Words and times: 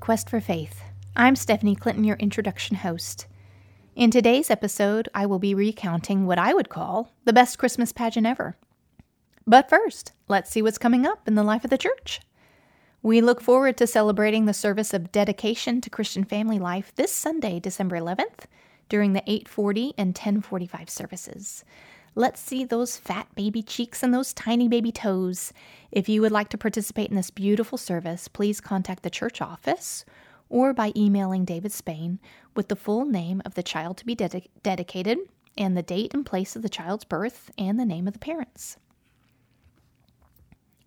Quest 0.00 0.30
for 0.30 0.40
Faith. 0.40 0.82
I'm 1.14 1.36
Stephanie 1.36 1.76
Clinton, 1.76 2.02
your 2.02 2.16
introduction 2.16 2.76
host. 2.76 3.26
In 3.94 4.10
today's 4.10 4.50
episode, 4.50 5.10
I 5.12 5.26
will 5.26 5.38
be 5.38 5.54
recounting 5.54 6.24
what 6.24 6.38
I 6.38 6.54
would 6.54 6.70
call 6.70 7.12
the 7.26 7.34
best 7.34 7.58
Christmas 7.58 7.92
pageant 7.92 8.26
ever. 8.26 8.56
But 9.46 9.68
first, 9.68 10.12
let's 10.26 10.50
see 10.50 10.62
what's 10.62 10.78
coming 10.78 11.06
up 11.06 11.28
in 11.28 11.34
the 11.34 11.42
life 11.42 11.64
of 11.64 11.70
the 11.70 11.76
church. 11.76 12.22
We 13.02 13.20
look 13.20 13.42
forward 13.42 13.76
to 13.76 13.86
celebrating 13.86 14.46
the 14.46 14.54
service 14.54 14.94
of 14.94 15.12
dedication 15.12 15.82
to 15.82 15.90
Christian 15.90 16.24
family 16.24 16.58
life 16.58 16.94
this 16.96 17.12
Sunday, 17.12 17.60
December 17.60 17.98
11th, 17.98 18.46
during 18.88 19.12
the 19.12 19.22
8:40 19.30 19.92
and 19.98 20.14
10:45 20.14 20.88
services. 20.88 21.62
Let's 22.18 22.40
see 22.40 22.64
those 22.64 22.96
fat 22.96 23.32
baby 23.36 23.62
cheeks 23.62 24.02
and 24.02 24.12
those 24.12 24.32
tiny 24.32 24.66
baby 24.66 24.90
toes. 24.90 25.52
If 25.92 26.08
you 26.08 26.20
would 26.20 26.32
like 26.32 26.48
to 26.48 26.58
participate 26.58 27.10
in 27.10 27.14
this 27.14 27.30
beautiful 27.30 27.78
service, 27.78 28.26
please 28.26 28.60
contact 28.60 29.04
the 29.04 29.08
church 29.08 29.40
office 29.40 30.04
or 30.48 30.74
by 30.74 30.92
emailing 30.96 31.44
David 31.44 31.70
Spain 31.70 32.18
with 32.56 32.66
the 32.66 32.74
full 32.74 33.04
name 33.04 33.40
of 33.44 33.54
the 33.54 33.62
child 33.62 33.98
to 33.98 34.04
be 34.04 34.16
ded- 34.16 34.48
dedicated 34.64 35.18
and 35.56 35.76
the 35.76 35.82
date 35.84 36.12
and 36.12 36.26
place 36.26 36.56
of 36.56 36.62
the 36.62 36.68
child's 36.68 37.04
birth 37.04 37.52
and 37.56 37.78
the 37.78 37.84
name 37.84 38.08
of 38.08 38.14
the 38.14 38.18
parents. 38.18 38.78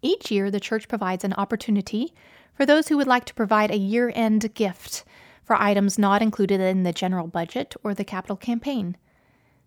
Each 0.01 0.31
year, 0.31 0.51
the 0.51 0.59
church 0.59 0.89
provides 0.89 1.23
an 1.23 1.35
opportunity 1.35 2.13
for 2.53 2.65
those 2.65 2.89
who 2.89 2.97
would 2.97 3.07
like 3.07 3.23
to 3.23 3.33
provide 3.33 3.71
a 3.71 3.77
year 3.77 4.11
end 4.13 4.53
gift 4.53 5.05
for 5.45 5.55
items 5.55 5.97
not 5.97 6.21
included 6.21 6.59
in 6.59 6.83
the 6.83 6.91
general 6.91 7.27
budget 7.27 7.73
or 7.85 7.93
the 7.93 8.03
capital 8.03 8.35
campaign. 8.35 8.97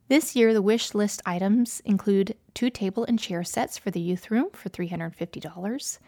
This 0.09 0.37
year, 0.37 0.53
the 0.53 0.63
wish 0.63 0.95
list 0.95 1.23
items 1.25 1.81
include 1.85 2.37
two 2.53 2.69
table 2.69 3.05
and 3.05 3.19
chair 3.19 3.43
sets 3.43 3.79
for 3.79 3.91
the 3.91 4.01
youth 4.01 4.31
room 4.31 4.51
for 4.53 4.69
$350 4.69 5.99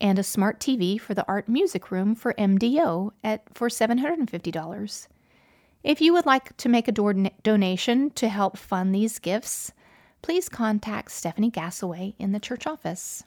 and 0.00 0.18
a 0.18 0.22
smart 0.22 0.60
TV 0.60 1.00
for 1.00 1.14
the 1.14 1.26
art 1.26 1.48
music 1.48 1.90
room 1.90 2.14
for 2.14 2.34
MDO 2.34 3.12
at 3.22 3.42
for 3.54 3.68
$750. 3.68 5.06
If 5.82 6.00
you 6.00 6.12
would 6.12 6.26
like 6.26 6.56
to 6.58 6.68
make 6.68 6.88
a 6.88 6.92
do- 6.92 7.30
donation 7.42 8.10
to 8.10 8.28
help 8.28 8.56
fund 8.56 8.94
these 8.94 9.18
gifts, 9.18 9.72
please 10.22 10.48
contact 10.48 11.12
Stephanie 11.12 11.50
Gassaway 11.50 12.14
in 12.18 12.32
the 12.32 12.40
church 12.40 12.66
office. 12.66 13.24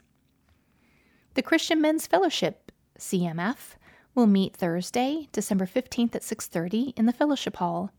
The 1.34 1.42
Christian 1.42 1.80
Men's 1.80 2.06
Fellowship, 2.06 2.72
CMF, 2.98 3.76
will 4.14 4.26
meet 4.26 4.56
Thursday, 4.56 5.28
December 5.32 5.66
15th 5.66 6.16
at 6.16 6.22
6:30 6.22 6.92
in 6.96 7.06
the 7.06 7.12
fellowship 7.12 7.56
hall. 7.56 7.92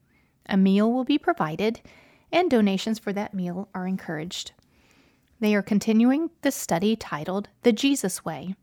A 0.50 0.58
meal 0.58 0.92
will 0.92 1.06
be 1.06 1.20
provided, 1.20 1.80
and 2.32 2.50
donations 2.50 2.98
for 2.98 3.14
that 3.14 3.36
meal 3.36 3.70
are 3.76 3.88
encouraged. 3.88 4.52
They 5.40 5.54
are 5.56 5.62
continuing 5.62 6.32
the 6.42 6.52
study 6.52 6.96
titled 6.96 7.50
The 7.62 7.72
Jesus 7.72 8.26
Way. 8.26 8.56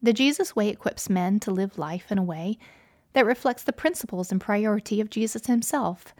The 0.00 0.12
Jesus 0.12 0.54
Way 0.54 0.68
equips 0.68 1.10
men 1.10 1.40
to 1.40 1.50
live 1.50 1.76
life 1.76 2.12
in 2.12 2.18
a 2.18 2.22
way 2.22 2.56
that 3.14 3.26
reflects 3.26 3.64
the 3.64 3.72
principles 3.72 4.30
and 4.30 4.40
priority 4.40 5.00
of 5.00 5.10
Jesus 5.10 5.46
himself. 5.46 6.14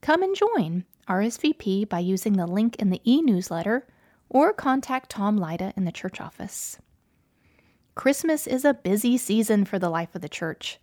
Come 0.00 0.22
and 0.22 0.34
join 0.34 0.84
RSVP 1.08 1.88
by 1.88 1.98
using 1.98 2.34
the 2.34 2.46
link 2.46 2.76
in 2.76 2.90
the 2.90 3.02
e 3.04 3.20
newsletter 3.20 3.86
or 4.28 4.52
contact 4.52 5.10
Tom 5.10 5.36
Lida 5.36 5.72
in 5.76 5.84
the 5.84 5.92
church 5.92 6.20
office. 6.20 6.78
Christmas 7.94 8.46
is 8.46 8.64
a 8.64 8.74
busy 8.74 9.18
season 9.18 9.64
for 9.64 9.78
the 9.78 9.90
life 9.90 10.14
of 10.14 10.22
the 10.22 10.28
church. 10.28 10.78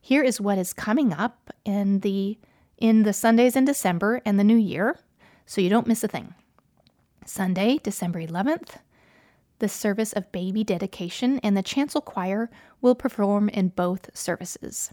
Here 0.00 0.22
is 0.22 0.40
what 0.40 0.58
is 0.58 0.72
coming 0.72 1.12
up 1.12 1.52
in 1.64 2.00
the 2.00 2.38
in 2.80 3.04
the 3.04 3.12
Sundays 3.12 3.54
in 3.54 3.64
December 3.64 4.20
and 4.24 4.38
the 4.38 4.44
New 4.44 4.56
Year, 4.56 4.98
so 5.46 5.60
you 5.60 5.68
don't 5.68 5.86
miss 5.86 6.02
a 6.02 6.08
thing. 6.08 6.34
Sunday, 7.26 7.78
December 7.82 8.20
11th, 8.20 8.78
the 9.60 9.68
service 9.68 10.12
of 10.14 10.32
baby 10.32 10.64
dedication 10.64 11.38
and 11.40 11.56
the 11.56 11.62
chancel 11.62 12.00
choir 12.00 12.50
will 12.80 12.94
perform 12.94 13.48
in 13.50 13.68
both 13.68 14.16
services. 14.16 14.92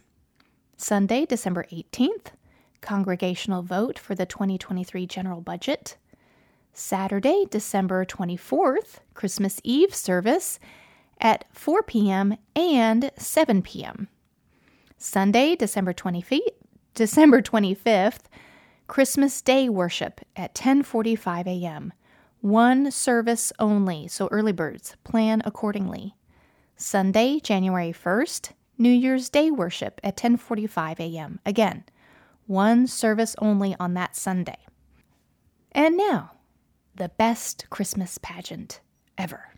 Sunday, 0.76 1.26
December 1.26 1.66
18th, 1.72 2.28
congregational 2.82 3.64
vote 3.64 3.98
for 3.98 4.14
the 4.14 4.26
2023 4.26 5.08
general 5.08 5.42
budget. 5.42 5.96
Saturday, 6.74 7.46
December 7.50 8.06
24th, 8.06 8.98
Christmas 9.16 9.60
Eve 9.64 9.96
service 9.96 10.60
at 11.20 11.46
4 11.52 11.82
p.m. 11.84 12.38
and 12.56 13.10
7 13.18 13.62
p.m. 13.64 14.08
Sunday, 14.98 15.56
December 15.56 15.94
25th, 15.94 16.40
December 16.98 17.44
25th, 17.44 18.22
Christmas 18.88 19.44
Day 19.44 19.70
worship 19.70 20.20
at 20.36 20.56
10:45 20.56 21.46
a.m. 21.46 21.94
One 22.42 22.90
service 22.90 23.54
only, 23.60 24.08
so 24.08 24.28
early 24.32 24.52
birds 24.52 24.96
plan 25.04 25.44
accordingly. 25.46 26.16
Sunday, 26.76 27.40
January 27.40 27.94
1st, 27.94 28.50
New 28.80 28.90
Year's 28.90 29.30
Day 29.30 29.52
worship 29.52 30.02
at 30.04 30.18
10:45 30.18 31.00
a.m. 31.00 31.40
Again, 31.46 31.84
one 32.48 32.88
service 32.88 33.36
only 33.38 33.76
on 33.80 33.94
that 33.94 34.16
Sunday. 34.16 34.66
And 35.74 35.98
now, 35.98 36.32
the 36.96 37.10
best 37.10 37.68
Christmas 37.70 38.18
pageant 38.18 38.82
ever. 39.20 39.50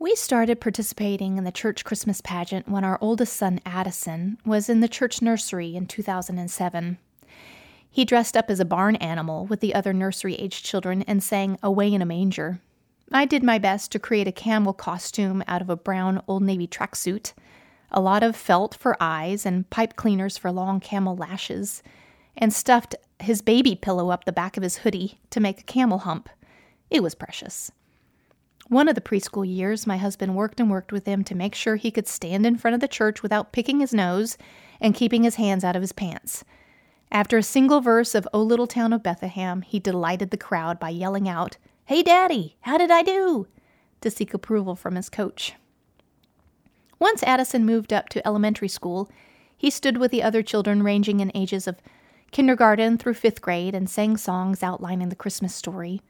We 0.00 0.14
started 0.14 0.60
participating 0.60 1.38
in 1.38 1.44
the 1.44 1.50
church 1.50 1.84
Christmas 1.84 2.20
pageant 2.20 2.68
when 2.68 2.84
our 2.84 2.98
oldest 3.00 3.34
son, 3.34 3.60
Addison, 3.66 4.38
was 4.44 4.68
in 4.68 4.78
the 4.78 4.86
church 4.86 5.20
nursery 5.20 5.74
in 5.74 5.86
2007. 5.86 6.98
He 7.90 8.04
dressed 8.04 8.36
up 8.36 8.48
as 8.48 8.60
a 8.60 8.64
barn 8.64 8.94
animal 8.96 9.46
with 9.46 9.58
the 9.58 9.74
other 9.74 9.92
nursery 9.92 10.36
aged 10.36 10.64
children 10.64 11.02
and 11.02 11.20
sang 11.20 11.58
Away 11.64 11.92
in 11.92 12.00
a 12.00 12.06
Manger. 12.06 12.60
I 13.10 13.24
did 13.24 13.42
my 13.42 13.58
best 13.58 13.90
to 13.90 13.98
create 13.98 14.28
a 14.28 14.32
camel 14.32 14.72
costume 14.72 15.42
out 15.48 15.62
of 15.62 15.70
a 15.70 15.76
brown 15.76 16.22
Old 16.28 16.44
Navy 16.44 16.68
tracksuit, 16.68 17.32
a 17.90 18.00
lot 18.00 18.22
of 18.22 18.36
felt 18.36 18.76
for 18.76 18.96
eyes 19.00 19.44
and 19.44 19.68
pipe 19.68 19.96
cleaners 19.96 20.38
for 20.38 20.52
long 20.52 20.78
camel 20.78 21.16
lashes, 21.16 21.82
and 22.36 22.52
stuffed 22.52 22.94
his 23.18 23.42
baby 23.42 23.74
pillow 23.74 24.10
up 24.10 24.26
the 24.26 24.32
back 24.32 24.56
of 24.56 24.62
his 24.62 24.78
hoodie 24.78 25.18
to 25.30 25.40
make 25.40 25.58
a 25.58 25.64
camel 25.64 25.98
hump. 25.98 26.28
It 26.88 27.02
was 27.02 27.16
precious. 27.16 27.72
One 28.68 28.86
of 28.86 28.94
the 28.94 29.00
preschool 29.00 29.48
years, 29.48 29.86
my 29.86 29.96
husband 29.96 30.34
worked 30.36 30.60
and 30.60 30.70
worked 30.70 30.92
with 30.92 31.06
him 31.06 31.24
to 31.24 31.34
make 31.34 31.54
sure 31.54 31.76
he 31.76 31.90
could 31.90 32.06
stand 32.06 32.44
in 32.44 32.58
front 32.58 32.74
of 32.74 32.80
the 32.80 32.88
church 32.88 33.22
without 33.22 33.50
picking 33.50 33.80
his 33.80 33.94
nose 33.94 34.36
and 34.78 34.94
keeping 34.94 35.22
his 35.22 35.36
hands 35.36 35.64
out 35.64 35.74
of 35.74 35.80
his 35.80 35.92
pants. 35.92 36.44
After 37.10 37.38
a 37.38 37.42
single 37.42 37.80
verse 37.80 38.14
of 38.14 38.28
O 38.34 38.42
Little 38.42 38.66
Town 38.66 38.92
of 38.92 39.02
Bethlehem, 39.02 39.62
he 39.62 39.80
delighted 39.80 40.30
the 40.30 40.36
crowd 40.36 40.78
by 40.78 40.90
yelling 40.90 41.26
out, 41.26 41.56
Hey, 41.86 42.02
Daddy, 42.02 42.56
how 42.60 42.76
did 42.76 42.90
I 42.90 43.02
do? 43.02 43.46
to 44.02 44.10
seek 44.10 44.34
approval 44.34 44.76
from 44.76 44.96
his 44.96 45.08
coach. 45.08 45.54
Once 46.98 47.22
Addison 47.22 47.64
moved 47.64 47.92
up 47.92 48.10
to 48.10 48.26
elementary 48.26 48.68
school, 48.68 49.10
he 49.56 49.70
stood 49.70 49.96
with 49.96 50.10
the 50.10 50.22
other 50.22 50.42
children 50.42 50.82
ranging 50.82 51.20
in 51.20 51.32
ages 51.34 51.66
of 51.66 51.80
kindergarten 52.32 52.98
through 52.98 53.14
fifth 53.14 53.40
grade 53.40 53.74
and 53.74 53.88
sang 53.88 54.18
songs 54.18 54.62
outlining 54.62 55.08
the 55.08 55.16
Christmas 55.16 55.54
story. 55.54 56.02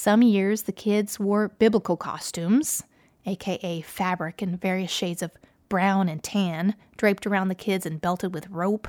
Some 0.00 0.22
years 0.22 0.62
the 0.62 0.70
kids 0.70 1.18
wore 1.18 1.48
biblical 1.48 1.96
costumes, 1.96 2.84
aka 3.26 3.80
fabric 3.80 4.40
in 4.40 4.56
various 4.56 4.92
shades 4.92 5.22
of 5.22 5.32
brown 5.68 6.08
and 6.08 6.22
tan, 6.22 6.76
draped 6.96 7.26
around 7.26 7.48
the 7.48 7.56
kids 7.56 7.84
and 7.84 8.00
belted 8.00 8.32
with 8.32 8.48
rope. 8.48 8.86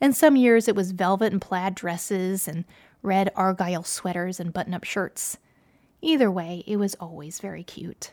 And 0.00 0.16
some 0.16 0.36
years 0.36 0.66
it 0.66 0.74
was 0.74 0.92
velvet 0.92 1.30
and 1.30 1.42
plaid 1.42 1.74
dresses 1.74 2.48
and 2.48 2.64
red 3.02 3.30
argyle 3.36 3.82
sweaters 3.82 4.40
and 4.40 4.50
button 4.50 4.72
up 4.72 4.84
shirts. 4.84 5.36
Either 6.00 6.30
way, 6.30 6.64
it 6.66 6.78
was 6.78 6.94
always 6.94 7.38
very 7.38 7.62
cute. 7.62 8.12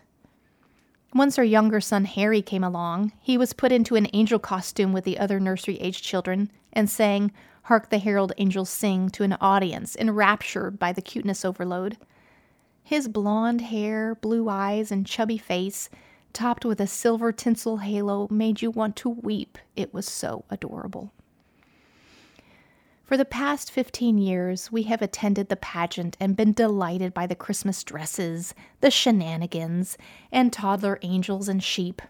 Once 1.14 1.38
our 1.38 1.46
younger 1.46 1.80
son 1.80 2.04
Harry 2.04 2.42
came 2.42 2.64
along, 2.64 3.14
he 3.22 3.38
was 3.38 3.54
put 3.54 3.72
into 3.72 3.96
an 3.96 4.10
angel 4.12 4.38
costume 4.38 4.92
with 4.92 5.06
the 5.06 5.18
other 5.18 5.40
nursery 5.40 5.78
aged 5.80 6.04
children 6.04 6.52
and 6.74 6.90
sang 6.90 7.32
Hark 7.64 7.90
the 7.90 8.00
Herald 8.00 8.34
Angels 8.38 8.70
Sing 8.70 9.10
to 9.12 9.24
an 9.24 9.38
audience 9.40 9.96
enraptured 9.96 10.78
by 10.78 10.92
the 10.92 11.02
cuteness 11.02 11.46
overload. 11.46 11.96
His 12.88 13.10
blonde 13.10 13.60
hair, 13.60 14.16
blue 14.16 14.48
eyes, 14.48 14.94
and 14.94 15.06
chubby 15.06 15.38
face, 15.38 15.90
topped 16.32 16.64
with 16.64 16.80
a 16.80 16.88
silver 16.88 17.34
tinsel 17.34 17.80
halo, 17.80 18.30
made 18.32 18.62
you 18.62 18.72
want 18.72 18.96
to 18.96 19.10
weep. 19.10 19.58
It 19.76 19.94
was 19.94 20.06
so 20.08 20.46
adorable. 20.50 21.12
For 23.04 23.18
the 23.18 23.26
past 23.26 23.72
15 23.72 24.18
years, 24.18 24.72
we 24.72 24.84
have 24.84 25.02
attended 25.02 25.50
the 25.50 25.58
pageant 25.58 26.16
and 26.18 26.38
been 26.38 26.54
delighted 26.54 27.14
by 27.14 27.28
the 27.28 27.36
Christmas 27.36 27.84
dresses, 27.84 28.56
the 28.80 28.90
shenanigans, 28.90 29.98
and 30.32 30.54
toddler 30.54 30.98
angels 31.02 31.50
and 31.50 31.62
sheep. 31.62 32.02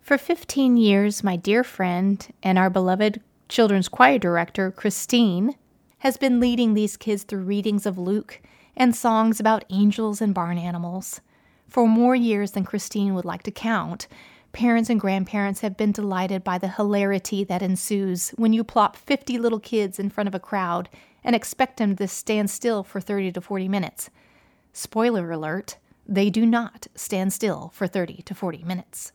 For 0.00 0.18
15 0.18 0.76
years, 0.76 1.22
my 1.22 1.36
dear 1.36 1.62
friend 1.62 2.26
and 2.42 2.58
our 2.58 2.68
beloved 2.68 3.20
children's 3.48 3.88
choir 3.88 4.18
director, 4.18 4.72
Christine, 4.72 5.54
has 5.98 6.16
been 6.16 6.40
leading 6.40 6.74
these 6.74 6.96
kids 6.96 7.22
through 7.22 7.44
readings 7.44 7.86
of 7.86 7.96
Luke 7.96 8.40
and 8.80 8.96
songs 8.96 9.38
about 9.38 9.62
angels 9.68 10.22
and 10.22 10.32
barn 10.32 10.56
animals. 10.56 11.20
For 11.68 11.86
more 11.86 12.14
years 12.14 12.52
than 12.52 12.64
Christine 12.64 13.12
would 13.12 13.26
like 13.26 13.42
to 13.42 13.50
count, 13.50 14.08
parents 14.52 14.88
and 14.88 14.98
grandparents 14.98 15.60
have 15.60 15.76
been 15.76 15.92
delighted 15.92 16.42
by 16.42 16.56
the 16.56 16.68
hilarity 16.68 17.44
that 17.44 17.60
ensues 17.60 18.30
when 18.38 18.54
you 18.54 18.64
plop 18.64 18.96
50 18.96 19.36
little 19.36 19.60
kids 19.60 19.98
in 19.98 20.08
front 20.08 20.28
of 20.28 20.34
a 20.34 20.40
crowd 20.40 20.88
and 21.22 21.36
expect 21.36 21.76
them 21.76 21.94
to 21.96 22.08
stand 22.08 22.48
still 22.48 22.82
for 22.82 23.02
30 23.02 23.32
to 23.32 23.42
40 23.42 23.68
minutes. 23.68 24.08
Spoiler 24.72 25.30
alert, 25.30 25.76
they 26.06 26.30
do 26.30 26.46
not 26.46 26.86
stand 26.94 27.34
still 27.34 27.70
for 27.74 27.86
30 27.86 28.22
to 28.22 28.34
40 28.34 28.64
minutes. 28.64 29.12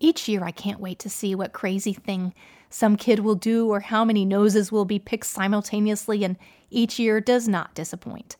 Each 0.00 0.26
year, 0.28 0.42
I 0.42 0.50
can't 0.50 0.80
wait 0.80 0.98
to 1.00 1.10
see 1.10 1.34
what 1.34 1.52
crazy 1.52 1.92
thing 1.92 2.32
some 2.70 2.96
kid 2.96 3.20
will 3.20 3.34
do 3.34 3.68
or 3.68 3.80
how 3.80 4.04
many 4.04 4.24
noses 4.24 4.72
will 4.72 4.86
be 4.86 4.98
picked 4.98 5.26
simultaneously, 5.26 6.24
and 6.24 6.36
each 6.70 6.98
year 6.98 7.20
does 7.20 7.46
not 7.46 7.74
disappoint. 7.74 8.36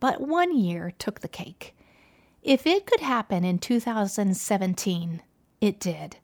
But 0.00 0.20
one 0.20 0.56
year 0.56 0.92
took 0.98 1.20
the 1.20 1.28
cake. 1.28 1.74
If 2.42 2.66
it 2.66 2.86
could 2.86 3.00
happen 3.00 3.44
in 3.44 3.58
2017, 3.58 5.22
it 5.60 5.80
did. 5.80 6.18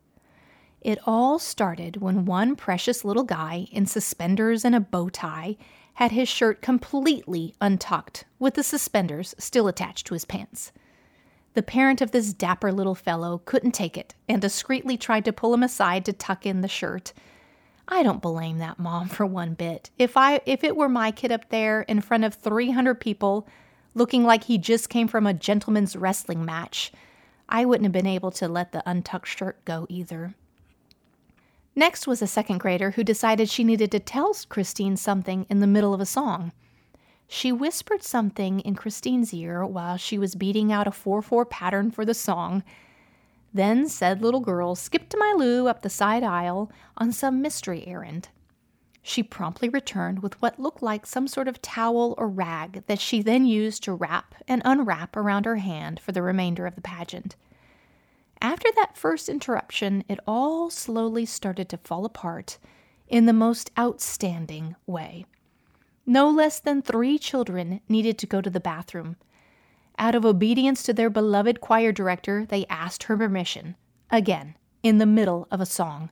It 0.81 0.99
all 1.05 1.39
started 1.39 1.97
when 1.97 2.25
one 2.25 2.55
precious 2.55 3.03
little 3.03 3.23
guy 3.23 3.67
in 3.71 3.87
suspenders 3.87 4.63
and 4.63 4.75
a 4.75 4.79
bow 4.79 5.09
tie 5.09 5.57
had 5.95 6.11
his 6.11 6.29
shirt 6.29 6.61
completely 6.61 7.55
untucked, 7.59 8.25
with 8.37 8.53
the 8.53 8.63
suspenders 8.63 9.33
still 9.39 9.67
attached 9.67 10.05
to 10.07 10.13
his 10.13 10.25
pants. 10.25 10.71
The 11.55 11.63
parent 11.63 12.01
of 12.01 12.11
this 12.11 12.33
dapper 12.33 12.71
little 12.71 12.95
fellow 12.95 13.41
couldn't 13.45 13.71
take 13.71 13.97
it 13.97 14.13
and 14.27 14.41
discreetly 14.41 14.97
tried 14.97 15.23
to 15.25 15.33
pull 15.33 15.53
him 15.53 15.63
aside 15.63 16.03
to 16.05 16.13
tuck 16.13 16.45
in 16.45 16.59
the 16.61 16.67
shirt. 16.67 17.13
I 17.87 18.03
don't 18.03 18.21
blame 18.21 18.57
that 18.57 18.77
mom 18.77 19.07
for 19.09 19.25
one 19.25 19.53
bit. 19.53 19.89
If 19.97 20.17
I 20.17 20.41
if 20.45 20.63
it 20.63 20.75
were 20.75 20.89
my 20.89 21.11
kid 21.11 21.31
up 21.31 21.49
there 21.49 21.81
in 21.83 22.01
front 22.01 22.25
of 22.25 22.35
300 22.35 22.95
people 22.95 23.47
looking 23.93 24.25
like 24.25 24.43
he 24.43 24.57
just 24.57 24.89
came 24.89 25.07
from 25.07 25.25
a 25.25 25.33
gentleman's 25.33 25.95
wrestling 25.95 26.43
match, 26.43 26.91
I 27.47 27.63
wouldn't 27.63 27.85
have 27.85 27.93
been 27.93 28.05
able 28.05 28.31
to 28.31 28.49
let 28.49 28.73
the 28.73 28.83
untucked 28.85 29.27
shirt 29.27 29.63
go 29.63 29.85
either. 29.87 30.33
Next 31.73 32.05
was 32.05 32.21
a 32.21 32.27
second 32.27 32.57
grader 32.57 32.91
who 32.91 33.03
decided 33.03 33.49
she 33.49 33.63
needed 33.63 33.91
to 33.91 33.99
tell 33.99 34.33
Christine 34.49 34.97
something 34.97 35.45
in 35.49 35.61
the 35.61 35.67
middle 35.67 35.93
of 35.93 36.01
a 36.01 36.05
song. 36.05 36.51
She 37.27 37.51
whispered 37.51 38.03
something 38.03 38.59
in 38.59 38.75
Christine's 38.75 39.33
ear 39.33 39.65
while 39.65 39.97
she 39.97 40.17
was 40.17 40.35
beating 40.35 40.71
out 40.71 40.87
a 40.87 40.91
4 40.91 41.21
4 41.21 41.45
pattern 41.45 41.91
for 41.91 42.05
the 42.05 42.13
song. 42.13 42.63
Then 43.53 43.87
said 43.87 44.21
little 44.21 44.41
girl 44.41 44.75
skipped 44.75 45.09
to 45.11 45.17
my 45.17 45.33
Lou 45.35 45.67
up 45.67 45.81
the 45.81 45.89
side 45.89 46.23
aisle 46.23 46.71
on 46.97 47.11
some 47.11 47.41
mystery 47.41 47.87
errand. 47.87 48.29
She 49.01 49.21
promptly 49.21 49.69
returned 49.69 50.23
with 50.23 50.41
what 50.41 50.59
looked 50.59 50.81
like 50.81 51.05
some 51.05 51.27
sort 51.27 51.47
of 51.47 51.61
towel 51.61 52.15
or 52.17 52.27
rag 52.27 52.83
that 52.87 52.99
she 52.99 53.21
then 53.21 53.45
used 53.45 53.83
to 53.83 53.93
wrap 53.93 54.35
and 54.47 54.63
unwrap 54.65 55.15
around 55.15 55.45
her 55.45 55.57
hand 55.57 55.99
for 55.99 56.11
the 56.11 56.23
remainder 56.23 56.65
of 56.65 56.75
the 56.75 56.81
pageant. 56.81 57.35
After 58.41 58.69
that 58.75 58.97
first 58.97 59.29
interruption, 59.29 60.03
it 60.09 60.19
all 60.27 60.69
slowly 60.69 61.25
started 61.25 61.69
to 61.69 61.77
fall 61.77 62.03
apart 62.03 62.57
in 63.07 63.25
the 63.25 63.33
most 63.33 63.71
outstanding 63.77 64.75
way. 64.87 65.25
No 66.05 66.29
less 66.29 66.59
than 66.59 66.81
three 66.81 67.17
children 67.17 67.81
needed 67.89 68.17
to 68.19 68.27
go 68.27 68.39
to 68.39 68.49
the 68.49 68.59
bathroom. 68.59 69.15
Out 69.97 70.13
of 70.13 70.25
obedience 70.25 70.83
to 70.83 70.93
their 70.93 71.09
beloved 71.09 71.61
choir 71.61 71.91
director, 71.91 72.45
they 72.45 72.65
asked 72.67 73.03
her 73.03 73.17
permission. 73.17 73.75
Again, 74.11 74.55
in 74.83 74.99
the 74.99 75.05
middle 75.07 75.47
of 75.49 75.59
a 75.59 75.65
song. 75.65 76.11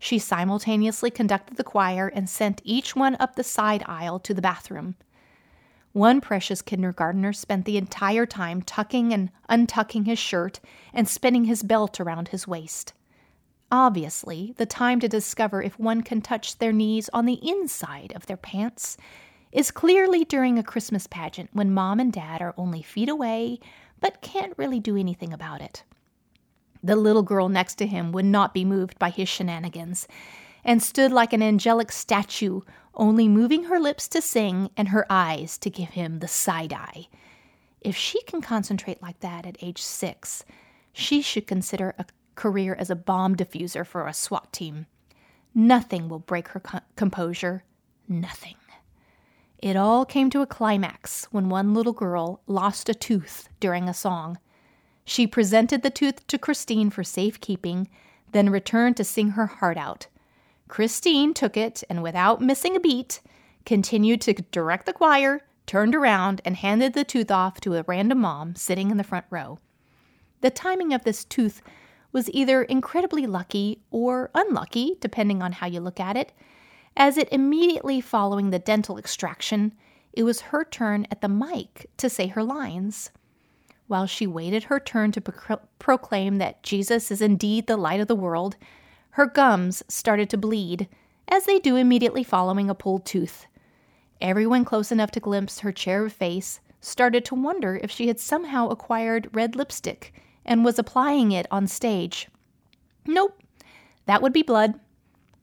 She 0.00 0.18
simultaneously 0.18 1.10
conducted 1.10 1.56
the 1.56 1.64
choir 1.64 2.08
and 2.08 2.28
sent 2.28 2.60
each 2.64 2.96
one 2.96 3.16
up 3.20 3.36
the 3.36 3.44
side 3.44 3.84
aisle 3.86 4.18
to 4.20 4.34
the 4.34 4.42
bathroom. 4.42 4.96
One 5.92 6.20
precious 6.20 6.60
kindergartner 6.60 7.32
spent 7.32 7.64
the 7.64 7.76
entire 7.76 8.26
time 8.26 8.62
tucking 8.62 9.12
and 9.12 9.30
untucking 9.48 10.06
his 10.06 10.18
shirt 10.18 10.60
and 10.92 11.08
spinning 11.08 11.44
his 11.44 11.62
belt 11.62 12.00
around 12.00 12.28
his 12.28 12.46
waist. 12.46 12.92
Obviously, 13.70 14.54
the 14.56 14.66
time 14.66 14.98
to 15.00 15.08
discover 15.08 15.62
if 15.62 15.78
one 15.78 16.02
can 16.02 16.22
touch 16.22 16.58
their 16.58 16.72
knees 16.72 17.08
on 17.12 17.26
the 17.26 17.38
inside 17.48 18.12
of 18.16 18.26
their 18.26 18.36
pants 18.36 18.96
is 19.52 19.70
clearly 19.70 20.24
during 20.24 20.58
a 20.58 20.62
Christmas 20.62 21.06
pageant 21.06 21.50
when 21.52 21.72
mom 21.72 22.00
and 22.00 22.12
dad 22.12 22.42
are 22.42 22.54
only 22.56 22.82
feet 22.82 23.08
away 23.08 23.58
but 24.00 24.22
can't 24.22 24.56
really 24.56 24.80
do 24.80 24.96
anything 24.96 25.32
about 25.32 25.60
it. 25.60 25.82
The 26.82 26.96
little 26.96 27.22
girl 27.22 27.48
next 27.48 27.74
to 27.76 27.86
him 27.86 28.12
would 28.12 28.24
not 28.24 28.54
be 28.54 28.64
moved 28.64 28.98
by 28.98 29.10
his 29.10 29.28
shenanigans 29.28 30.06
and 30.64 30.82
stood 30.82 31.12
like 31.12 31.32
an 31.32 31.42
angelic 31.42 31.90
statue, 31.90 32.60
only 32.94 33.28
moving 33.28 33.64
her 33.64 33.80
lips 33.80 34.06
to 34.08 34.20
sing 34.20 34.70
and 34.76 34.88
her 34.88 35.06
eyes 35.10 35.58
to 35.58 35.70
give 35.70 35.90
him 35.90 36.18
the 36.18 36.28
side 36.28 36.72
eye. 36.72 37.08
If 37.80 37.96
she 37.96 38.22
can 38.22 38.40
concentrate 38.40 39.02
like 39.02 39.20
that 39.20 39.46
at 39.46 39.56
age 39.62 39.82
six, 39.82 40.44
she 40.92 41.22
should 41.22 41.46
consider 41.46 41.94
a 41.98 42.06
career 42.34 42.74
as 42.78 42.90
a 42.90 42.96
bomb 42.96 43.36
diffuser 43.36 43.86
for 43.86 44.06
a 44.06 44.12
SWAT 44.14 44.52
team. 44.52 44.86
Nothing 45.54 46.08
will 46.08 46.18
break 46.18 46.48
her 46.48 46.60
co- 46.60 46.80
composure. 46.96 47.64
Nothing. 48.08 48.54
It 49.60 49.74
all 49.74 50.04
came 50.04 50.30
to 50.30 50.40
a 50.40 50.46
climax 50.46 51.24
when 51.32 51.48
one 51.48 51.74
little 51.74 51.92
girl 51.92 52.42
lost 52.46 52.88
a 52.88 52.94
tooth 52.94 53.48
during 53.58 53.88
a 53.88 53.94
song. 53.94 54.38
She 55.04 55.26
presented 55.26 55.82
the 55.82 55.90
tooth 55.90 56.24
to 56.28 56.38
Christine 56.38 56.90
for 56.90 57.02
safekeeping, 57.02 57.88
then 58.30 58.50
returned 58.50 58.96
to 58.98 59.04
sing 59.04 59.30
her 59.30 59.46
heart 59.46 59.76
out. 59.76 60.06
Christine 60.68 61.34
took 61.34 61.56
it 61.56 61.82
and, 61.90 62.04
without 62.04 62.40
missing 62.40 62.76
a 62.76 62.80
beat, 62.80 63.20
continued 63.66 64.20
to 64.20 64.34
direct 64.34 64.86
the 64.86 64.92
choir, 64.92 65.40
turned 65.66 65.94
around, 65.94 66.40
and 66.44 66.56
handed 66.56 66.92
the 66.92 67.04
tooth 67.04 67.30
off 67.30 67.60
to 67.62 67.74
a 67.74 67.84
random 67.88 68.20
mom 68.20 68.54
sitting 68.54 68.92
in 68.92 68.96
the 68.96 69.02
front 69.02 69.26
row. 69.28 69.58
The 70.40 70.50
timing 70.50 70.92
of 70.92 71.02
this 71.02 71.24
tooth 71.24 71.62
was 72.12 72.30
either 72.30 72.62
incredibly 72.62 73.26
lucky 73.26 73.80
or 73.90 74.30
unlucky, 74.34 74.98
depending 75.00 75.42
on 75.42 75.52
how 75.52 75.66
you 75.66 75.80
look 75.80 75.98
at 75.98 76.16
it 76.16 76.32
as 76.98 77.16
it 77.16 77.32
immediately 77.32 78.00
following 78.00 78.50
the 78.50 78.58
dental 78.58 78.98
extraction, 78.98 79.72
it 80.12 80.24
was 80.24 80.40
her 80.40 80.64
turn 80.64 81.06
at 81.12 81.20
the 81.20 81.28
mic 81.28 81.88
to 81.96 82.10
say 82.10 82.26
her 82.26 82.42
lines. 82.42 83.12
While 83.86 84.06
she 84.06 84.26
waited 84.26 84.64
her 84.64 84.80
turn 84.80 85.12
to 85.12 85.20
pro- 85.20 85.60
proclaim 85.78 86.38
that 86.38 86.64
Jesus 86.64 87.12
is 87.12 87.22
indeed 87.22 87.68
the 87.68 87.76
light 87.76 88.00
of 88.00 88.08
the 88.08 88.16
world, 88.16 88.56
her 89.10 89.26
gums 89.26 89.84
started 89.88 90.28
to 90.30 90.36
bleed, 90.36 90.88
as 91.28 91.46
they 91.46 91.60
do 91.60 91.76
immediately 91.76 92.24
following 92.24 92.68
a 92.68 92.74
pulled 92.74 93.06
tooth. 93.06 93.46
Everyone 94.20 94.64
close 94.64 94.90
enough 94.90 95.12
to 95.12 95.20
glimpse 95.20 95.60
her 95.60 95.70
cherub 95.70 96.10
face 96.10 96.58
started 96.80 97.24
to 97.26 97.34
wonder 97.36 97.78
if 97.82 97.92
she 97.92 98.08
had 98.08 98.18
somehow 98.18 98.68
acquired 98.68 99.30
red 99.32 99.54
lipstick 99.54 100.12
and 100.44 100.64
was 100.64 100.78
applying 100.78 101.30
it 101.30 101.46
on 101.50 101.68
stage. 101.68 102.28
Nope, 103.06 103.40
that 104.06 104.20
would 104.20 104.32
be 104.32 104.42
blood. 104.42 104.80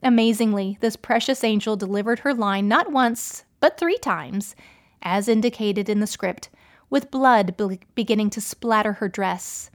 Amazingly, 0.06 0.78
this 0.82 0.96
precious 0.96 1.44
angel 1.44 1.76
delivered 1.76 2.20
her 2.20 2.32
line 2.32 2.68
not 2.68 2.92
once, 2.92 3.44
but 3.60 3.80
three 3.80 3.98
times, 3.98 4.56
as 5.02 5.28
indicated 5.28 5.90
in 5.90 6.00
the 6.00 6.06
script, 6.06 6.50
with 6.92 7.10
blood 7.10 7.58
be- 7.58 7.80
beginning 7.96 8.30
to 8.30 8.40
splatter 8.40 8.94
her 8.94 9.10
dress. 9.10 9.72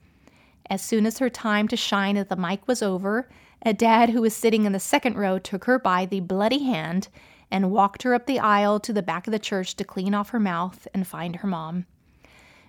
As 0.66 0.82
soon 0.82 1.04
as 1.04 1.18
her 1.18 1.28
time 1.28 1.66
to 1.66 1.76
shine 1.76 2.16
at 2.16 2.28
the 2.28 2.36
mic 2.36 2.68
was 2.68 2.80
over, 2.80 3.28
a 3.62 3.74
dad 3.74 4.10
who 4.10 4.22
was 4.22 4.36
sitting 4.36 4.66
in 4.66 4.72
the 4.72 4.78
second 4.78 5.16
row 5.16 5.40
took 5.40 5.64
her 5.64 5.80
by 5.80 6.06
the 6.06 6.20
bloody 6.20 6.62
hand 6.62 7.08
and 7.50 7.72
walked 7.72 8.04
her 8.04 8.14
up 8.14 8.26
the 8.26 8.38
aisle 8.38 8.78
to 8.78 8.92
the 8.92 9.02
back 9.02 9.26
of 9.26 9.32
the 9.32 9.38
church 9.40 9.74
to 9.74 9.84
clean 9.84 10.14
off 10.14 10.30
her 10.30 10.38
mouth 10.38 10.86
and 10.94 11.08
find 11.08 11.34
her 11.36 11.48
mom. 11.48 11.86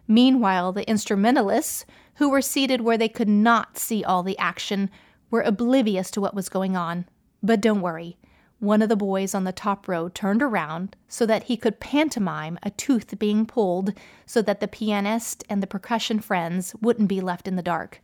Meanwhile, 0.08 0.74
the 0.74 0.90
instrumentalists, 0.90 1.86
who 2.16 2.32
were 2.32 2.42
seated 2.42 2.82
where 2.82 2.98
they 2.98 3.08
could 3.08 3.30
not 3.30 3.78
see 3.78 4.04
all 4.04 4.24
the 4.24 4.38
action, 4.40 4.90
were 5.30 5.44
oblivious 5.44 6.10
to 6.10 6.22
what 6.22 6.34
was 6.34 6.50
going 6.50 6.76
on. 6.76 7.06
But 7.44 7.62
don't 7.62 7.82
worry. 7.82 8.18
One 8.60 8.84
of 8.84 8.90
the 8.90 8.96
boys 8.96 9.34
on 9.34 9.44
the 9.44 9.52
top 9.52 9.88
row 9.88 10.08
turned 10.08 10.44
around 10.44 10.96
so 11.08 11.26
that 11.26 11.44
he 11.44 11.58
could 11.58 11.80
pantomime 11.80 12.60
a 12.62 12.70
tooth 12.70 13.18
being 13.18 13.48
pulled 13.48 13.94
so 14.26 14.42
that 14.44 14.60
the 14.60 14.68
pianist 14.68 15.44
and 15.50 15.64
the 15.64 15.68
percussion 15.68 16.20
friends 16.20 16.76
wouldn't 16.80 17.10
be 17.10 17.22
left 17.22 17.48
in 17.48 17.56
the 17.56 17.64
dark. 17.64 18.02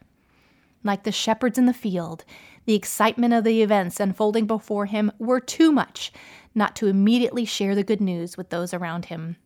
Like 0.83 1.03
the 1.03 1.11
shepherds 1.11 1.57
in 1.57 1.67
the 1.67 1.73
field, 1.73 2.25
the 2.65 2.73
excitement 2.73 3.33
of 3.33 3.43
the 3.43 3.61
events 3.61 3.99
unfolding 3.99 4.47
before 4.47 4.87
him 4.87 5.11
were 5.19 5.39
too 5.39 5.71
much 5.71 6.11
not 6.55 6.75
to 6.77 6.87
immediately 6.87 7.45
share 7.45 7.75
the 7.75 7.83
good 7.83 8.01
news 8.01 8.35
with 8.35 8.49
those 8.49 8.73
around 8.73 9.05
him. 9.05 9.37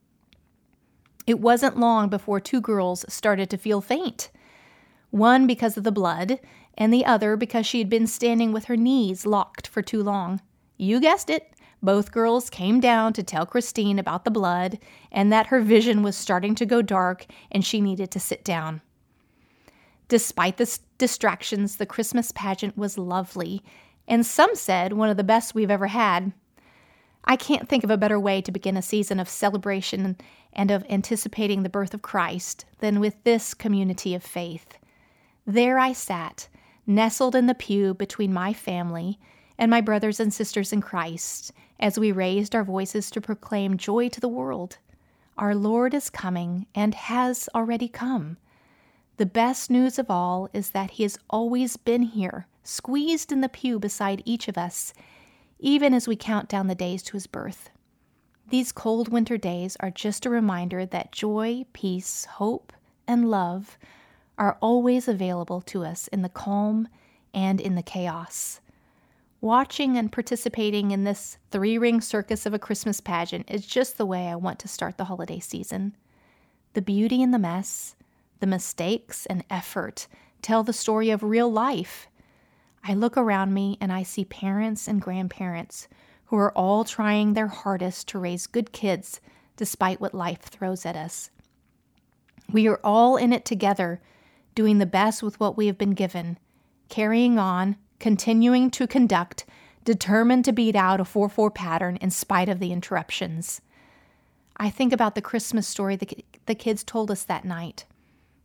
It 1.27 1.39
wasn't 1.39 1.77
long 1.77 2.07
before 2.07 2.39
two 2.39 2.62
girls 2.62 3.05
started 3.10 3.50
to 3.50 3.57
feel 3.57 3.81
faint. 3.81 4.31
One 5.12 5.46
because 5.46 5.77
of 5.77 5.84
the 5.84 5.91
blood, 5.91 6.39
and 6.77 6.94
the 6.94 7.06
other 7.06 7.36
because 7.36 7.65
she 7.65 7.80
had 7.80 7.89
been 7.89 8.08
standing 8.08 8.51
with 8.51 8.65
her 8.65 8.77
knees 8.77 9.25
locked 9.25 9.68
for 9.68 9.82
too 9.82 10.01
long. 10.01 10.41
You 10.77 11.00
guessed 11.00 11.30
it. 11.30 11.53
Both 11.84 12.12
girls 12.12 12.50
came 12.50 12.80
down 12.80 13.13
to 13.13 13.24
tell 13.24 13.46
Christine 13.46 14.00
about 14.00 14.24
the 14.24 14.32
blood 14.32 14.80
and 15.12 15.32
that 15.32 15.48
her 15.48 15.60
vision 15.60 16.03
was 16.03 16.15
starting 16.15 16.56
to 16.56 16.65
go 16.65 16.82
dark 16.82 17.25
and 17.51 17.65
she 17.65 17.82
needed 17.82 18.12
to 18.12 18.20
sit 18.20 18.44
down. 18.44 18.82
Despite 20.08 20.58
the 20.58 20.80
distractions, 20.98 21.77
the 21.77 21.86
Christmas 21.86 22.32
pageant 22.34 22.77
was 22.77 22.98
lovely, 22.98 23.63
and 24.08 24.25
some 24.25 24.56
said 24.56 24.94
one 24.94 25.10
of 25.10 25.18
the 25.18 25.24
best 25.24 25.56
we've 25.56 25.72
ever 25.72 25.88
had. 25.88 26.34
I 27.24 27.36
can't 27.36 27.70
think 27.70 27.84
of 27.84 27.89
a 27.89 27.98
better 27.98 28.20
way 28.20 28.41
to 28.41 28.51
begin 28.51 28.77
a 28.77 28.82
season 28.82 29.20
of 29.20 29.30
celebration 29.30 30.18
and 30.53 30.72
of 30.72 30.86
anticipating 30.89 31.63
the 31.63 31.70
birth 31.70 31.94
of 31.94 32.01
Christ 32.01 32.65
than 32.80 33.00
with 33.00 33.24
this 33.24 33.53
community 33.53 34.13
of 34.15 34.24
faith. 34.24 34.77
There 35.45 35.79
I 35.79 35.93
sat, 35.93 36.48
nestled 36.86 37.36
in 37.36 37.48
the 37.48 37.55
pew 37.55 37.93
between 37.93 38.33
my 38.33 38.53
family 38.53 39.19
and 39.57 39.69
my 39.69 39.81
brothers 39.81 40.19
and 40.19 40.33
sisters 40.33 40.71
in 40.71 40.81
Christ, 40.81 41.51
as 41.79 42.00
we 42.00 42.12
raised 42.12 42.55
our 42.55 42.63
voices 42.63 43.10
to 43.12 43.21
proclaim 43.21 43.77
joy 43.77 44.10
to 44.10 44.19
the 44.19 44.27
world. 44.27 44.77
Our 45.38 45.55
Lord 45.55 45.93
is 45.93 46.10
coming 46.10 46.67
and 46.75 46.93
has 46.93 47.50
already 47.55 47.88
come. 47.88 48.38
The 49.17 49.25
best 49.25 49.69
news 49.69 49.98
of 49.98 50.10
all 50.10 50.50
is 50.53 50.71
that 50.71 50.91
He 50.91 51.03
has 51.03 51.17
always 51.29 51.77
been 51.77 52.03
here 52.03 52.48
squeezed 52.63 53.31
in 53.31 53.41
the 53.41 53.50
pew 53.50 53.79
beside 53.79 54.21
each 54.25 54.48
of 54.48 54.57
us, 54.57 54.93
even 55.60 55.93
as 55.93 56.07
we 56.07 56.15
count 56.15 56.50
down 56.50 56.67
the 56.67 56.75
days 56.75 57.03
to 57.03 57.13
his 57.13 57.27
birth. 57.27 57.69
These 58.50 58.71
cold 58.71 59.10
winter 59.10 59.38
days 59.38 59.77
are 59.79 59.91
just 59.91 60.25
a 60.25 60.29
reminder 60.29 60.86
that 60.86 61.12
joy, 61.12 61.65
peace, 61.74 62.25
hope, 62.25 62.74
and 63.07 63.29
love 63.29 63.77
are 64.38 64.57
always 64.61 65.07
available 65.07 65.61
to 65.61 65.83
us 65.83 66.07
in 66.07 66.21
the 66.21 66.29
calm 66.29 66.88
and 67.33 67.61
in 67.61 67.75
the 67.75 67.83
chaos. 67.83 68.59
Watching 69.39 69.97
and 69.97 70.11
participating 70.11 70.91
in 70.91 71.03
this 71.03 71.38
three 71.50 71.77
ring 71.77 72.01
circus 72.01 72.45
of 72.45 72.53
a 72.53 72.59
Christmas 72.59 73.01
pageant 73.01 73.50
is 73.50 73.65
just 73.65 73.97
the 73.97 74.05
way 74.05 74.27
I 74.27 74.35
want 74.35 74.59
to 74.59 74.67
start 74.67 74.97
the 74.97 75.05
holiday 75.05 75.39
season. 75.39 75.95
The 76.73 76.81
beauty 76.81 77.21
in 77.21 77.31
the 77.31 77.39
mess, 77.39 77.95
the 78.39 78.47
mistakes 78.47 79.25
and 79.25 79.43
effort 79.50 80.07
tell 80.41 80.63
the 80.63 80.73
story 80.73 81.09
of 81.09 81.23
real 81.23 81.51
life. 81.51 82.07
I 82.83 82.93
look 82.93 83.17
around 83.17 83.53
me 83.53 83.77
and 83.81 83.91
I 83.91 84.03
see 84.03 84.25
parents 84.25 84.88
and 84.88 85.01
grandparents 85.01 85.88
who 86.25 86.38
are 86.38 86.55
all 86.57 86.83
trying 86.83 87.33
their 87.33 87.47
hardest 87.47 88.07
to 88.09 88.19
raise 88.19 88.47
good 88.47 88.71
kids 88.71 89.19
despite 89.57 90.00
what 90.00 90.13
life 90.13 90.41
throws 90.41 90.85
at 90.85 90.95
us. 90.95 91.29
We 92.51 92.67
are 92.67 92.79
all 92.83 93.17
in 93.17 93.33
it 93.33 93.45
together, 93.45 94.01
doing 94.55 94.77
the 94.77 94.86
best 94.86 95.24
with 95.24 95.39
what 95.39 95.58
we 95.58 95.67
have 95.67 95.77
been 95.77 95.91
given, 95.91 96.38
carrying 96.89 97.38
on, 97.38 97.77
continuing 98.00 98.70
to 98.72 98.88
conduct, 98.88 99.46
determined 99.84 100.46
to 100.46 100.51
beat 100.51 100.75
out 100.75 101.00
a 101.00 101.05
4 101.05 101.29
4 101.29 101.51
pattern 101.51 101.98
in 101.98 102.10
spite 102.10 102.50
of 102.50 102.60
the 102.60 102.72
interruptions. 102.72 103.62
I 104.58 104.70
think 104.70 104.93
about 104.93 105.15
the 105.15 105.22
Christmas 105.22 105.67
story 105.67 105.96
the, 105.96 106.24
the 106.46 106.55
kids 106.55 106.84
told 106.84 107.10
us 107.10 107.24
that 107.24 107.46
night 107.46 107.86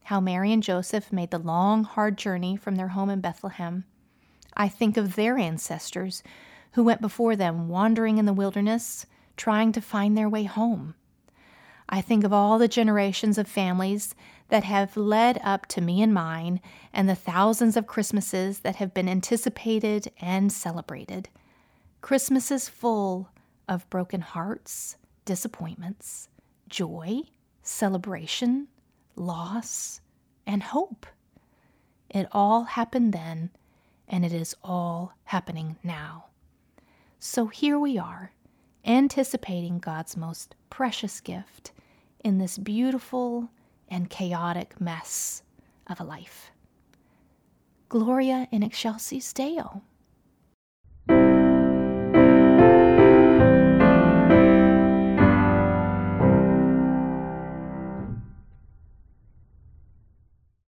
how 0.04 0.20
Mary 0.20 0.52
and 0.52 0.62
Joseph 0.62 1.12
made 1.12 1.32
the 1.32 1.38
long, 1.38 1.82
hard 1.82 2.16
journey 2.16 2.56
from 2.56 2.76
their 2.76 2.88
home 2.88 3.10
in 3.10 3.20
Bethlehem. 3.20 3.84
I 4.56 4.68
think 4.68 4.96
of 4.96 5.16
their 5.16 5.36
ancestors 5.36 6.22
who 6.72 6.84
went 6.84 7.00
before 7.00 7.34
them, 7.34 7.68
wandering 7.68 8.18
in 8.18 8.24
the 8.24 8.32
wilderness, 8.32 9.06
trying 9.36 9.72
to 9.72 9.80
find 9.80 10.16
their 10.16 10.28
way 10.28 10.44
home. 10.44 10.94
I 11.88 12.00
think 12.00 12.24
of 12.24 12.32
all 12.32 12.58
the 12.58 12.68
generations 12.68 13.38
of 13.38 13.46
families 13.46 14.14
that 14.48 14.64
have 14.64 14.96
led 14.96 15.40
up 15.42 15.66
to 15.66 15.80
me 15.80 16.02
and 16.02 16.12
mine, 16.12 16.60
and 16.92 17.08
the 17.08 17.14
thousands 17.14 17.76
of 17.76 17.86
Christmases 17.86 18.60
that 18.60 18.76
have 18.76 18.94
been 18.94 19.08
anticipated 19.08 20.10
and 20.20 20.52
celebrated. 20.52 21.28
Christmases 22.00 22.68
full 22.68 23.30
of 23.68 23.88
broken 23.90 24.20
hearts, 24.20 24.96
disappointments, 25.24 26.28
joy, 26.68 27.22
celebration, 27.62 28.68
loss, 29.16 30.00
and 30.46 30.62
hope. 30.62 31.06
It 32.10 32.28
all 32.30 32.64
happened 32.64 33.12
then, 33.12 33.50
and 34.08 34.24
it 34.24 34.32
is 34.32 34.54
all 34.62 35.12
happening 35.24 35.76
now. 35.82 36.26
So 37.18 37.46
here 37.46 37.78
we 37.78 37.98
are, 37.98 38.32
anticipating 38.84 39.78
God's 39.78 40.16
most 40.16 40.54
precious 40.70 41.20
gift 41.20 41.72
in 42.24 42.38
this 42.38 42.58
beautiful 42.58 43.50
and 43.88 44.10
chaotic 44.10 44.80
mess 44.80 45.42
of 45.86 46.00
a 46.00 46.04
life. 46.04 46.50
Gloria 47.88 48.48
in 48.50 48.62
excelsis 48.62 49.32
Deo. 49.32 49.82